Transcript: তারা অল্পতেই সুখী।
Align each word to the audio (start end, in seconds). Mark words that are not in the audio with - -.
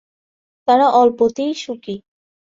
তারা 0.67 0.87
অল্পতেই 0.91 1.51
সুখী। 1.55 1.95